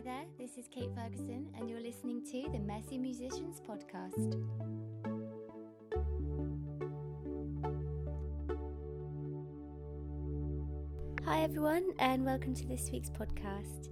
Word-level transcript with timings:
Hi 0.00 0.04
there, 0.04 0.24
this 0.38 0.56
is 0.56 0.66
Kate 0.68 0.88
Ferguson, 0.94 1.46
and 1.58 1.68
you're 1.68 1.82
listening 1.82 2.24
to 2.24 2.50
the 2.50 2.58
Messy 2.58 2.96
Musicians 2.96 3.60
Podcast. 3.60 4.34
Hi, 11.26 11.42
everyone, 11.42 11.90
and 11.98 12.24
welcome 12.24 12.54
to 12.54 12.66
this 12.66 12.88
week's 12.90 13.10
podcast. 13.10 13.90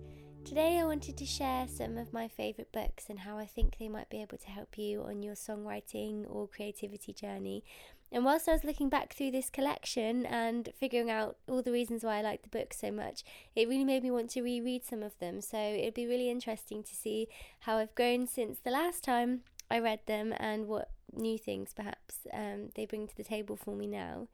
Today, 0.49 0.79
I 0.79 0.87
wanted 0.87 1.19
to 1.19 1.27
share 1.27 1.69
some 1.69 1.99
of 1.99 2.14
my 2.14 2.27
favourite 2.27 2.73
books 2.73 3.11
and 3.11 3.19
how 3.19 3.37
I 3.37 3.45
think 3.45 3.77
they 3.77 3.91
might 3.91 4.09
be 4.09 4.23
able 4.23 4.39
to 4.39 4.49
help 4.49 4.79
you 4.79 5.03
on 5.03 5.23
your 5.23 5.35
songwriting 5.35 6.25
or 6.27 6.49
creativity 6.49 7.13
journey. 7.13 7.63
And 8.11 8.25
whilst 8.25 8.49
I 8.49 8.53
was 8.53 8.64
looking 8.64 8.89
back 8.89 9.13
through 9.13 9.32
this 9.32 9.50
collection 9.50 10.25
and 10.25 10.71
figuring 10.75 11.11
out 11.11 11.37
all 11.50 11.61
the 11.61 11.71
reasons 11.71 12.03
why 12.03 12.17
I 12.17 12.23
like 12.23 12.45
the 12.45 12.49
book 12.49 12.73
so 12.73 12.91
much, 12.91 13.25
it 13.55 13.69
really 13.69 13.85
made 13.85 14.03
me 14.03 14.11
want 14.11 14.31
to 14.31 14.41
reread 14.41 14.86
some 14.86 15.03
of 15.03 15.19
them. 15.19 15.43
So 15.43 15.58
it'd 15.58 15.93
be 15.93 16.07
really 16.07 16.31
interesting 16.31 16.83
to 16.83 16.94
see 16.94 17.29
how 17.61 17.77
I've 17.77 17.94
grown 17.94 18.27
since 18.27 18.58
the 18.58 18.71
last 18.71 19.05
time 19.05 19.43
I 19.71 19.80
read 19.80 20.00
them 20.07 20.33
and 20.39 20.67
what 20.67 20.93
new 21.13 21.36
things 21.36 21.75
perhaps 21.75 22.27
um, 22.33 22.71
they 22.75 22.86
bring 22.86 23.07
to 23.07 23.17
the 23.17 23.22
table 23.22 23.57
for 23.57 23.77
me 23.77 23.86
now. 23.86 24.29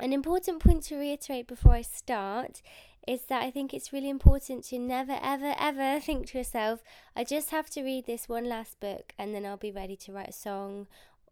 An 0.00 0.12
important 0.12 0.60
point 0.60 0.84
to 0.84 0.96
reiterate 0.96 1.48
before 1.48 1.72
I 1.72 1.82
start 1.82 2.62
is 3.08 3.22
that 3.22 3.42
I 3.42 3.50
think 3.50 3.74
it's 3.74 3.92
really 3.92 4.10
important 4.10 4.64
to 4.64 4.78
never, 4.78 5.18
ever, 5.20 5.54
ever 5.58 5.98
think 6.04 6.28
to 6.28 6.38
yourself, 6.38 6.82
I 7.16 7.24
just 7.24 7.50
have 7.50 7.68
to 7.70 7.82
read 7.82 8.06
this 8.06 8.28
one 8.28 8.44
last 8.44 8.78
book 8.78 9.12
and 9.18 9.34
then 9.34 9.44
I'll 9.44 9.56
be 9.56 9.72
ready 9.72 9.96
to 9.96 10.12
write 10.12 10.28
a 10.28 10.32
song 10.32 10.86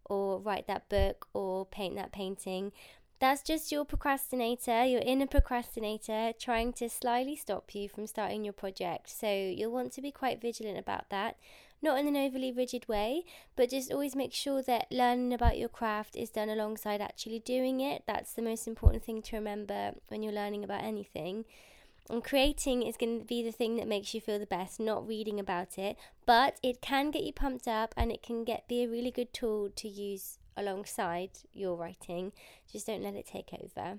or 0.04 0.38
write 0.38 0.66
that 0.66 0.88
book 0.88 1.28
or 1.32 1.66
paint 1.66 1.94
that 1.96 2.12
painting. 2.12 2.72
That's 3.20 3.42
just 3.42 3.70
your 3.70 3.84
procrastinator, 3.84 4.84
your 4.84 5.00
inner 5.00 5.26
procrastinator, 5.26 6.32
trying 6.38 6.72
to 6.74 6.88
slyly 6.88 7.36
stop 7.36 7.74
you 7.74 7.88
from 7.88 8.06
starting 8.06 8.44
your 8.44 8.52
project. 8.52 9.08
So 9.08 9.30
you'll 9.30 9.72
want 9.72 9.92
to 9.92 10.02
be 10.02 10.10
quite 10.10 10.40
vigilant 10.40 10.78
about 10.78 11.08
that 11.10 11.36
not 11.82 11.98
in 11.98 12.08
an 12.08 12.16
overly 12.16 12.52
rigid 12.52 12.88
way, 12.88 13.24
but 13.54 13.70
just 13.70 13.92
always 13.92 14.16
make 14.16 14.32
sure 14.32 14.62
that 14.62 14.90
learning 14.90 15.32
about 15.32 15.58
your 15.58 15.68
craft 15.68 16.16
is 16.16 16.30
done 16.30 16.48
alongside 16.48 17.00
actually 17.00 17.38
doing 17.40 17.80
it. 17.80 18.02
That's 18.06 18.32
the 18.32 18.42
most 18.42 18.66
important 18.66 19.04
thing 19.04 19.22
to 19.22 19.36
remember 19.36 19.92
when 20.08 20.22
you're 20.22 20.32
learning 20.32 20.64
about 20.64 20.82
anything. 20.82 21.44
And 22.08 22.22
creating 22.22 22.82
is 22.82 22.96
going 22.96 23.18
to 23.18 23.24
be 23.24 23.42
the 23.42 23.52
thing 23.52 23.76
that 23.76 23.88
makes 23.88 24.14
you 24.14 24.20
feel 24.20 24.38
the 24.38 24.46
best, 24.46 24.78
not 24.78 25.06
reading 25.06 25.40
about 25.40 25.76
it. 25.76 25.96
But 26.24 26.58
it 26.62 26.80
can 26.80 27.10
get 27.10 27.24
you 27.24 27.32
pumped 27.32 27.66
up 27.66 27.92
and 27.96 28.12
it 28.12 28.22
can 28.22 28.44
get 28.44 28.68
be 28.68 28.84
a 28.84 28.88
really 28.88 29.10
good 29.10 29.32
tool 29.32 29.70
to 29.74 29.88
use 29.88 30.38
alongside 30.56 31.30
your 31.52 31.76
writing. 31.76 32.32
Just 32.70 32.86
don't 32.86 33.02
let 33.02 33.14
it 33.14 33.26
take 33.26 33.50
over. 33.52 33.98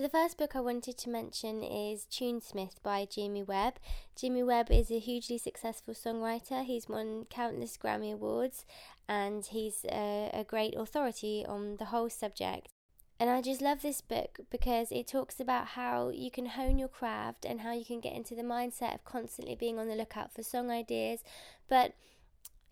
So, 0.00 0.04
the 0.04 0.08
first 0.08 0.38
book 0.38 0.56
I 0.56 0.60
wanted 0.60 0.96
to 0.96 1.10
mention 1.10 1.62
is 1.62 2.06
Tunesmith 2.10 2.82
by 2.82 3.04
Jimmy 3.04 3.42
Webb. 3.42 3.74
Jimmy 4.16 4.42
Webb 4.42 4.70
is 4.70 4.90
a 4.90 4.98
hugely 4.98 5.36
successful 5.36 5.92
songwriter. 5.92 6.64
He's 6.64 6.88
won 6.88 7.26
countless 7.28 7.76
Grammy 7.76 8.14
Awards 8.14 8.64
and 9.06 9.44
he's 9.44 9.84
a, 9.84 10.30
a 10.32 10.42
great 10.42 10.74
authority 10.74 11.44
on 11.46 11.76
the 11.76 11.84
whole 11.84 12.08
subject. 12.08 12.68
And 13.18 13.28
I 13.28 13.42
just 13.42 13.60
love 13.60 13.82
this 13.82 14.00
book 14.00 14.40
because 14.50 14.90
it 14.90 15.06
talks 15.06 15.38
about 15.38 15.66
how 15.66 16.08
you 16.08 16.30
can 16.30 16.46
hone 16.46 16.78
your 16.78 16.88
craft 16.88 17.44
and 17.44 17.60
how 17.60 17.72
you 17.74 17.84
can 17.84 18.00
get 18.00 18.14
into 18.14 18.34
the 18.34 18.40
mindset 18.40 18.94
of 18.94 19.04
constantly 19.04 19.54
being 19.54 19.78
on 19.78 19.88
the 19.88 19.96
lookout 19.96 20.32
for 20.32 20.42
song 20.42 20.70
ideas, 20.70 21.22
but 21.68 21.92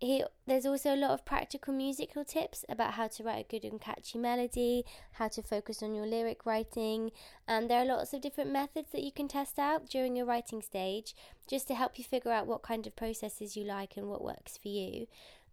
he 0.01 0.25
there's 0.47 0.67
also 0.67 0.95
a 0.95 0.97
lot 0.97 1.11
of 1.11 1.25
practical 1.25 1.75
musical 1.75 2.25
tips 2.25 2.65
about 2.69 2.95
how 2.95 3.09
to 3.09 3.25
write 3.25 3.47
a 3.47 3.51
good 3.51 3.65
and 3.65 3.81
catchy 3.81 4.19
melody, 4.19 4.85
how 5.13 5.29
to 5.29 5.43
focus 5.43 5.83
on 5.83 5.95
your 5.95 6.07
lyric 6.07 6.47
writing, 6.47 7.11
and 7.47 7.69
there 7.69 7.83
are 7.83 7.85
lots 7.85 8.13
of 8.13 8.21
different 8.21 8.53
methods 8.53 8.91
that 8.93 9.03
you 9.03 9.13
can 9.13 9.29
test 9.29 9.59
out 9.59 9.89
during 9.89 10.17
your 10.17 10.27
writing 10.27 10.63
stage 10.63 11.15
just 11.49 11.67
to 11.69 11.75
help 11.75 11.99
you 11.99 12.05
figure 12.05 12.33
out 12.33 12.47
what 12.47 12.63
kind 12.63 12.87
of 12.87 12.95
processes 12.95 13.57
you 13.57 13.65
like 13.65 13.97
and 13.97 14.09
what 14.09 14.25
works 14.25 14.57
for 14.57 14.69
you. 14.69 15.07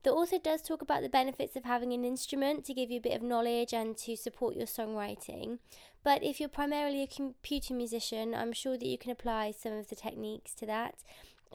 The 0.03 0.11
author 0.11 0.37
does 0.37 0.61
talk 0.61 0.83
about 0.83 1.01
the 1.01 1.09
benefits 1.09 1.55
of 1.55 1.63
having 1.63 1.91
an 1.91 2.05
instrument 2.05 2.63
to 2.65 2.75
give 2.75 2.91
you 2.91 2.99
a 2.99 3.01
bit 3.01 3.15
of 3.15 3.23
knowledge 3.23 3.73
and 3.73 3.97
to 3.97 4.15
support 4.15 4.55
your 4.55 4.67
songwriting. 4.67 5.57
But 6.03 6.23
if 6.23 6.39
you're 6.39 6.47
primarily 6.47 7.01
a 7.01 7.07
computer 7.07 7.73
musician, 7.73 8.35
I'm 8.35 8.53
sure 8.53 8.77
that 8.77 8.85
you 8.85 8.99
can 8.99 9.09
apply 9.09 9.49
some 9.49 9.73
of 9.73 9.87
the 9.87 9.95
techniques 9.95 10.53
to 10.55 10.67
that. 10.67 10.93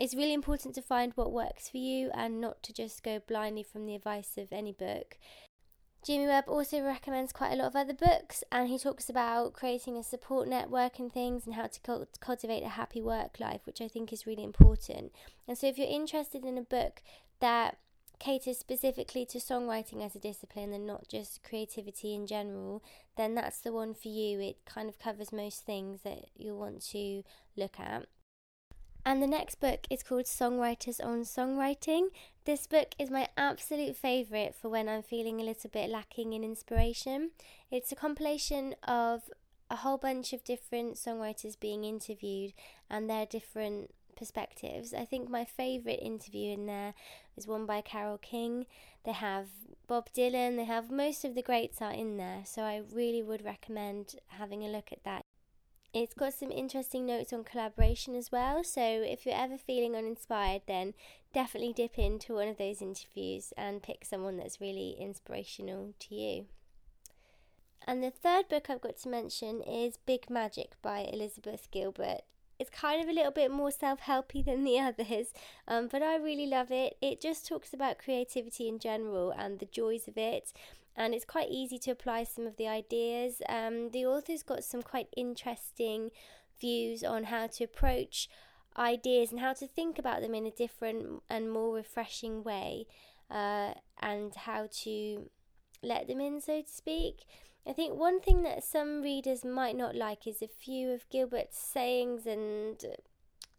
It's 0.01 0.15
really 0.15 0.33
important 0.33 0.75
to 0.77 0.81
find 0.81 1.13
what 1.15 1.31
works 1.31 1.69
for 1.69 1.77
you 1.77 2.11
and 2.15 2.41
not 2.41 2.63
to 2.63 2.73
just 2.73 3.03
go 3.03 3.19
blindly 3.19 3.63
from 3.63 3.85
the 3.85 3.95
advice 3.95 4.39
of 4.39 4.51
any 4.51 4.73
book. 4.73 5.19
Jimmy 6.03 6.27
Webb 6.27 6.45
also 6.49 6.81
recommends 6.81 7.35
quite 7.35 7.53
a 7.53 7.57
lot 7.57 7.67
of 7.67 7.77
other 7.77 7.93
books, 7.93 8.43
and 8.51 8.71
he 8.71 8.79
talks 8.79 9.11
about 9.11 9.53
creating 9.53 9.99
a 9.99 10.03
support 10.03 10.49
network 10.49 10.99
and 10.99 11.13
things 11.13 11.45
and 11.45 11.55
how 11.55 11.67
to 11.67 11.79
cult- 11.81 12.19
cultivate 12.19 12.63
a 12.63 12.71
happy 12.71 13.03
work 13.03 13.39
life, 13.39 13.61
which 13.67 13.83
I 13.83 13.89
think 13.89 14.11
is 14.11 14.27
really 14.27 14.43
important. 14.43 15.13
And 15.47 15.59
so, 15.59 15.67
if 15.67 15.77
you're 15.77 15.87
interested 15.87 16.47
in 16.47 16.57
a 16.57 16.63
book 16.63 17.03
that 17.41 17.77
caters 18.19 18.57
specifically 18.57 19.27
to 19.27 19.37
songwriting 19.37 20.03
as 20.03 20.17
a 20.17 20.19
discipline 20.19 20.73
and 20.73 20.87
not 20.87 21.09
just 21.09 21.43
creativity 21.43 22.15
in 22.15 22.27
general, 22.27 22.83
then 23.19 23.35
that's 23.35 23.61
the 23.61 23.73
one 23.73 23.93
for 23.93 24.09
you. 24.09 24.41
It 24.41 24.65
kind 24.65 24.89
of 24.89 24.99
covers 24.99 25.31
most 25.31 25.67
things 25.67 26.01
that 26.05 26.25
you'll 26.35 26.59
want 26.59 26.81
to 26.93 27.23
look 27.55 27.79
at. 27.79 28.07
And 29.05 29.23
the 29.23 29.27
next 29.27 29.61
book 29.61 29.87
is 29.89 30.03
called 30.03 30.27
Songwriters 30.27 31.03
on 31.03 31.23
Songwriting. 31.23 32.09
This 32.45 32.67
book 32.67 32.95
is 32.99 33.11
my 33.11 33.29
absolute 33.37 33.97
favourite 33.97 34.55
for 34.55 34.69
when 34.69 34.89
I'm 34.89 35.03
feeling 35.03 35.41
a 35.41 35.45
little 35.45 35.71
bit 35.71 35.89
lacking 35.89 36.33
in 36.33 36.45
inspiration. 36.45 37.31
It's 37.71 37.93
a 37.93 37.97
compilation 37.97 38.75
of 38.87 39.23
a 39.71 39.77
whole 39.77 39.99
bunch 39.99 40.33
of 40.33 40.45
different 40.45 40.97
songwriters 40.97 41.59
being 41.59 41.85
interviewed 41.85 42.53
and 42.91 43.09
their 43.09 43.25
different 43.25 43.95
perspectives. 44.17 44.93
I 44.93 45.07
think 45.07 45.31
my 45.31 45.45
favourite 45.45 46.03
interview 46.03 46.53
in 46.53 46.67
there 46.67 46.93
is 47.37 47.47
one 47.47 47.65
by 47.65 47.81
Carole 47.81 48.19
King. 48.19 48.67
They 49.05 49.13
have 49.13 49.49
Bob 49.87 50.09
Dylan, 50.15 50.57
they 50.57 50.65
have 50.65 50.91
most 50.91 51.25
of 51.25 51.35
the 51.35 51.43
greats 51.43 51.81
are 51.81 51.93
in 51.93 52.17
there, 52.17 52.43
so 52.45 52.63
I 52.63 52.83
really 52.93 53.23
would 53.23 53.45
recommend 53.45 54.17
having 54.27 54.63
a 54.63 54.69
look 54.69 54.93
at 54.93 55.05
that. 55.05 55.25
It's 55.93 56.15
got 56.15 56.35
some 56.35 56.53
interesting 56.53 57.05
notes 57.05 57.33
on 57.33 57.43
collaboration 57.43 58.15
as 58.15 58.31
well. 58.31 58.63
So 58.63 58.81
if 58.81 59.27
you're 59.27 59.35
ever 59.35 59.59
feeling 59.59 59.97
uninspired, 59.97 60.63
then 60.69 60.95
definitely 61.35 61.73
dip 61.73 61.99
into 61.99 62.35
one 62.35 62.47
of 62.47 62.59
those 62.59 62.81
interviews 62.81 63.53
and 63.57 63.83
pick 63.83 64.05
someone 64.05 64.37
that's 64.37 64.61
really 64.61 64.97
inspirational 65.01 65.95
to 65.99 66.15
you. 66.15 66.47
And 67.87 68.05
the 68.05 68.11
third 68.11 68.49
book 68.49 68.71
I've 68.71 68.81
got 68.81 68.99
to 68.99 69.09
mention 69.09 69.63
is 69.63 69.97
Big 69.97 70.31
Magic 70.31 70.81
by 70.81 71.09
Elizabeth 71.13 71.69
Gilbert. 71.73 72.23
It's 72.61 72.71
kind 72.71 73.03
of 73.03 73.09
a 73.09 73.13
little 73.13 73.33
bit 73.33 73.51
more 73.51 73.73
self 73.73 74.03
helpy 74.03 74.45
than 74.45 74.63
the 74.63 74.79
others, 74.79 75.33
um, 75.67 75.89
but 75.91 76.03
I 76.03 76.17
really 76.17 76.47
love 76.47 76.71
it. 76.71 76.97
It 77.01 77.21
just 77.21 77.49
talks 77.49 77.75
about 77.75 77.99
creativity 77.99 78.69
in 78.69 78.79
general 78.79 79.33
and 79.37 79.59
the 79.59 79.67
joys 79.67 80.07
of 80.07 80.17
it 80.17 80.53
and 80.97 81.15
it's 81.15 81.25
quite 81.25 81.49
easy 81.51 81.79
to 81.79 81.91
apply 81.91 82.25
some 82.25 82.47
of 82.47 82.57
the 82.57 82.69
ideas. 82.69 83.41
Um, 83.49 83.91
the 83.91 84.05
author's 84.05 84.43
got 84.43 84.65
some 84.65 84.83
quite 84.83 85.09
interesting 85.17 86.11
views 86.61 87.03
on 87.03 87.25
how 87.25 87.47
to 87.47 87.65
approach 87.65 88.29
ideas 88.77 89.31
and 89.31 89.41
how 89.41 89.53
to 89.55 89.67
think 89.67 89.99
about 89.99 90.21
them 90.21 90.35
in 90.35 90.47
a 90.47 90.51
different 90.51 91.23
and 91.29 91.51
more 91.51 91.75
refreshing 91.75 92.43
way, 92.43 92.87
uh, 93.31 93.75
and 94.01 94.35
how 94.35 94.69
to 94.83 95.31
let 95.83 96.09
them 96.09 96.21
in, 96.21 96.41
so 96.41 96.63
to 96.63 96.69
speak. 96.69 97.25
I 97.67 97.73
think 97.73 97.95
one 97.95 98.21
thing 98.21 98.43
that 98.43 98.65
some 98.65 99.03
readers 99.03 99.45
might 99.45 99.77
not 99.77 99.95
like 99.95 100.27
is 100.27 100.43
a 100.43 100.49
few 100.49 100.91
of 100.91 101.09
Gilbert's 101.11 101.59
sayings 101.59 102.27
and 102.27 102.83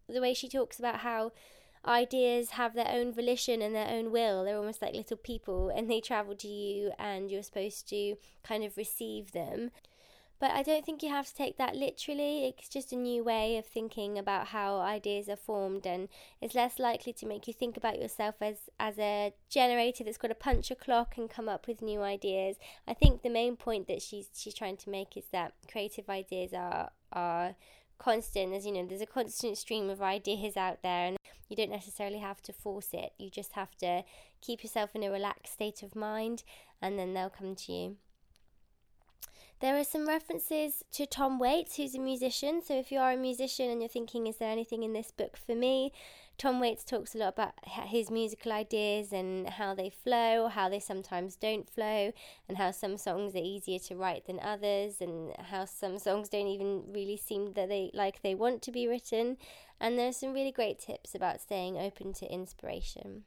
the 0.09 0.21
way 0.21 0.33
she 0.33 0.49
talks 0.49 0.79
about 0.79 0.99
how 0.99 1.31
ideas 1.85 2.51
have 2.51 2.73
their 2.73 2.89
own 2.89 3.11
volition 3.13 3.61
and 3.61 3.73
their 3.73 3.87
own 3.87 4.11
will. 4.11 4.43
They're 4.43 4.57
almost 4.57 4.81
like 4.81 4.93
little 4.93 5.17
people 5.17 5.69
and 5.69 5.89
they 5.89 6.01
travel 6.01 6.35
to 6.35 6.47
you 6.47 6.91
and 6.99 7.31
you're 7.31 7.43
supposed 7.43 7.87
to 7.89 8.15
kind 8.43 8.63
of 8.63 8.77
receive 8.77 9.31
them. 9.31 9.71
But 10.41 10.51
I 10.51 10.63
don't 10.63 10.83
think 10.83 11.03
you 11.03 11.09
have 11.09 11.27
to 11.27 11.35
take 11.35 11.57
that 11.57 11.75
literally. 11.75 12.47
It's 12.47 12.67
just 12.67 12.91
a 12.91 12.95
new 12.95 13.23
way 13.23 13.57
of 13.57 13.65
thinking 13.67 14.17
about 14.17 14.47
how 14.47 14.79
ideas 14.79 15.29
are 15.29 15.35
formed, 15.35 15.85
and 15.85 16.09
it's 16.41 16.55
less 16.55 16.79
likely 16.79 17.13
to 17.13 17.27
make 17.27 17.47
you 17.47 17.53
think 17.53 17.77
about 17.77 17.99
yourself 17.99 18.33
as, 18.41 18.57
as 18.79 18.97
a 18.97 19.33
generator 19.51 20.03
that's 20.03 20.17
got 20.17 20.29
to 20.29 20.35
punch 20.35 20.71
a 20.71 20.75
clock 20.75 21.13
and 21.15 21.29
come 21.29 21.47
up 21.47 21.67
with 21.67 21.83
new 21.83 22.01
ideas. 22.01 22.55
I 22.87 22.95
think 22.95 23.21
the 23.21 23.29
main 23.29 23.55
point 23.55 23.87
that 23.87 24.01
she's 24.01 24.29
she's 24.33 24.55
trying 24.55 24.77
to 24.77 24.89
make 24.89 25.15
is 25.15 25.25
that 25.31 25.53
creative 25.71 26.09
ideas 26.09 26.55
are 26.55 26.89
are 27.13 27.53
constant. 27.99 28.49
There's 28.49 28.65
you 28.65 28.71
know 28.71 28.87
there's 28.87 28.99
a 28.99 29.05
constant 29.05 29.59
stream 29.59 29.91
of 29.91 30.01
ideas 30.01 30.57
out 30.57 30.81
there, 30.81 31.05
and 31.05 31.17
you 31.49 31.55
don't 31.55 31.69
necessarily 31.69 32.17
have 32.17 32.41
to 32.41 32.51
force 32.51 32.89
it. 32.93 33.13
You 33.19 33.29
just 33.29 33.53
have 33.53 33.77
to 33.77 34.03
keep 34.41 34.63
yourself 34.63 34.95
in 34.95 35.03
a 35.03 35.11
relaxed 35.11 35.53
state 35.53 35.83
of 35.83 35.95
mind 35.95 36.41
and 36.81 36.97
then 36.97 37.13
they'll 37.13 37.29
come 37.29 37.55
to 37.55 37.71
you. 37.71 37.97
There 39.61 39.77
are 39.77 39.83
some 39.83 40.07
references 40.07 40.83
to 40.93 41.05
Tom 41.05 41.37
Waits, 41.37 41.75
who's 41.75 41.93
a 41.93 41.99
musician. 41.99 42.63
So 42.63 42.79
if 42.79 42.91
you 42.91 42.97
are 42.97 43.11
a 43.11 43.17
musician 43.17 43.69
and 43.69 43.79
you're 43.79 43.89
thinking, 43.89 44.25
is 44.25 44.37
there 44.37 44.49
anything 44.49 44.81
in 44.81 44.93
this 44.93 45.11
book 45.11 45.37
for 45.37 45.53
me? 45.53 45.93
Tom 46.39 46.59
Waits 46.59 46.83
talks 46.83 47.13
a 47.13 47.19
lot 47.19 47.33
about 47.35 47.53
his 47.63 48.09
musical 48.09 48.51
ideas 48.51 49.13
and 49.13 49.47
how 49.47 49.75
they 49.75 49.91
flow, 49.91 50.47
how 50.47 50.67
they 50.67 50.79
sometimes 50.79 51.35
don't 51.35 51.69
flow, 51.69 52.11
and 52.49 52.57
how 52.57 52.71
some 52.71 52.97
songs 52.97 53.35
are 53.35 53.43
easier 53.43 53.77
to 53.77 53.95
write 53.95 54.25
than 54.25 54.39
others, 54.39 54.99
and 54.99 55.31
how 55.37 55.65
some 55.65 55.99
songs 55.99 56.27
don't 56.27 56.47
even 56.47 56.91
really 56.91 57.15
seem 57.15 57.53
that 57.53 57.69
they 57.69 57.91
like 57.93 58.23
they 58.23 58.33
want 58.33 58.63
to 58.63 58.71
be 58.71 58.87
written. 58.87 59.37
And 59.79 59.95
there's 59.95 60.17
some 60.17 60.33
really 60.33 60.51
great 60.51 60.79
tips 60.79 61.13
about 61.13 61.39
staying 61.39 61.77
open 61.77 62.13
to 62.13 62.25
inspiration. 62.25 63.25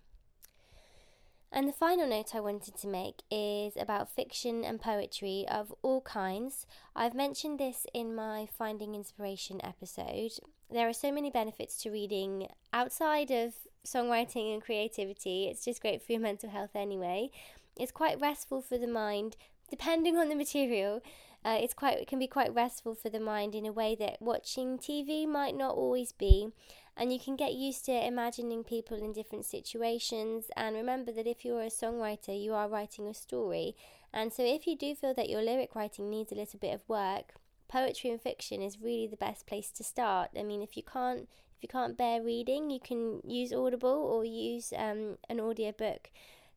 And 1.57 1.69
the 1.69 1.73
final 1.73 2.09
note 2.09 2.35
I 2.35 2.41
wanted 2.41 2.77
to 2.79 2.89
make 2.89 3.23
is 3.31 3.77
about 3.77 4.11
fiction 4.11 4.65
and 4.65 4.81
poetry 4.81 5.47
of 5.49 5.73
all 5.83 6.01
kinds. 6.01 6.67
I've 6.97 7.15
mentioned 7.15 7.61
this 7.61 7.87
in 7.95 8.13
my 8.13 8.49
Finding 8.59 8.97
Inspiration 8.97 9.61
episode. 9.63 10.33
There 10.69 10.89
are 10.89 10.93
so 10.93 11.13
many 11.13 11.31
benefits 11.31 11.81
to 11.83 11.93
reading 11.93 12.49
outside 12.73 13.31
of 13.31 13.55
songwriting 13.87 14.53
and 14.53 14.61
creativity. 14.61 15.47
It's 15.47 15.65
just 15.65 15.81
great 15.81 16.03
for 16.03 16.11
your 16.11 16.21
mental 16.21 16.51
health 16.51 16.75
anyway. 16.75 17.31
It's 17.77 17.93
quite 17.93 18.21
restful 18.21 18.61
for 18.61 18.77
the 18.77 18.89
mind, 18.89 19.37
depending 19.71 20.17
on 20.17 20.31
the 20.31 20.35
material. 20.35 21.03
Uh, 21.45 21.59
it's 21.61 21.75
quite 21.75 21.99
it 21.99 22.09
can 22.09 22.19
be 22.19 22.27
quite 22.27 22.55
restful 22.55 22.95
for 22.95 23.11
the 23.11 23.21
mind 23.21 23.55
in 23.55 23.67
a 23.67 23.73
way 23.73 23.95
that 23.95 24.17
watching 24.21 24.79
TV 24.79 25.29
might 25.29 25.55
not 25.55 25.75
always 25.75 26.13
be 26.13 26.49
and 26.97 27.13
you 27.13 27.19
can 27.19 27.37
get 27.37 27.55
used 27.55 27.85
to 27.85 28.07
imagining 28.07 28.63
people 28.63 28.97
in 28.97 29.13
different 29.13 29.45
situations. 29.45 30.47
And 30.57 30.77
remember 30.77 31.11
that 31.13 31.27
if 31.27 31.45
you're 31.45 31.63
a 31.63 31.67
songwriter 31.67 32.41
you 32.41 32.55
are 32.55 32.69
writing 32.69 33.07
a 33.07 33.15
story. 33.15 33.77
And 34.13 34.33
so 34.33 34.45
if 34.45 34.67
you 34.67 34.77
do 34.77 34.95
feel 34.95 35.13
that 35.15 35.29
your 35.29 35.43
lyric 35.43 35.75
writing 35.75 36.09
needs 36.09 36.31
a 36.33 36.37
little 36.37 36.59
bit 36.59 36.75
of 36.75 36.89
work 36.89 37.35
poetry 37.67 38.11
and 38.11 38.21
fiction 38.21 38.63
is 38.63 38.81
really 38.81 39.09
the 39.09 39.17
best 39.17 39.47
place 39.47 39.71
to 39.73 39.83
start. 39.83 40.31
I 40.39 40.45
mean 40.45 40.63
if 40.63 40.77
you 40.77 40.83
can't 40.83 41.29
if 41.57 41.63
you 41.63 41.69
can't 41.69 41.99
bear 41.99 42.23
reading 42.23 42.71
you 42.71 42.81
can 42.81 43.21
use 43.25 43.53
audible 43.53 43.91
or 43.91 44.25
use 44.25 44.73
um, 44.77 45.19
an 45.29 45.41
audiobook 45.41 46.11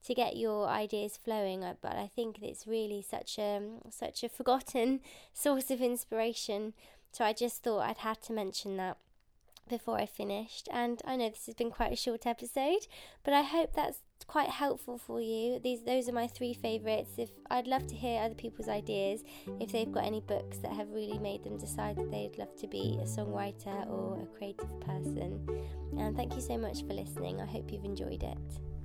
to 0.08 0.14
get 0.14 0.38
your 0.38 0.68
ideas 0.68 1.20
flowing 1.24 1.64
uh, 1.64 1.74
but 1.82 1.94
i 1.94 2.10
think 2.16 2.42
it's 2.42 2.66
really 2.66 3.02
such 3.02 3.38
a 3.38 3.62
such 3.90 4.24
a 4.24 4.30
forgotten 4.30 5.00
source 5.34 5.70
of 5.70 5.82
inspiration 5.82 6.74
so 7.12 7.24
i 7.24 7.34
just 7.34 7.64
thought 7.64 7.82
i'd 7.82 7.98
had 7.98 8.22
to 8.22 8.34
mention 8.34 8.78
that 8.78 8.98
before 9.68 9.98
I 9.98 10.06
finished. 10.06 10.68
And 10.72 11.02
I 11.06 11.16
know 11.16 11.30
this 11.30 11.46
has 11.46 11.56
been 11.56 11.72
quite 11.72 11.92
a 11.92 11.96
short 11.96 12.26
episode, 12.26 12.88
but 13.24 13.34
I 13.34 13.42
hope 13.42 13.74
that's 13.74 14.00
quite 14.26 14.50
helpful 14.50 14.98
for 14.98 15.22
you. 15.22 15.60
These 15.60 15.84
those 15.84 16.10
are 16.10 16.14
my 16.14 16.28
three 16.28 16.54
favorites. 16.54 17.12
If 17.18 17.30
I'd 17.50 17.68
love 17.68 17.88
to 17.88 17.96
hear 17.96 18.22
other 18.22 18.36
people's 18.36 18.70
ideas, 18.70 19.24
if 19.60 19.72
they've 19.72 19.92
got 19.92 20.06
any 20.06 20.22
books 20.22 20.58
that 20.60 20.72
have 20.72 20.90
really 20.92 21.20
made 21.20 21.44
them 21.44 21.58
decide 21.58 21.98
that 21.98 22.12
they'd 22.12 22.38
love 22.38 22.56
to 22.58 22.68
be 22.68 22.98
a 23.02 23.06
songwriter 23.06 23.90
or 23.90 24.22
a 24.22 24.38
creative 24.38 24.80
person. 24.82 25.46
And 25.98 26.16
thank 26.16 26.36
you 26.36 26.42
so 26.42 26.58
much 26.58 26.86
for 26.86 26.94
listening. 26.94 27.42
I 27.42 27.46
hope 27.46 27.72
you've 27.72 27.86
enjoyed 27.86 28.24
it. 28.24 28.77